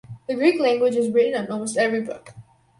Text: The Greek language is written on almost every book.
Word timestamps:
The 0.27 0.33
Greek 0.33 0.59
language 0.59 0.95
is 0.95 1.09
written 1.11 1.39
on 1.45 1.51
almost 1.51 1.77
every 1.77 2.01
book. 2.01 2.33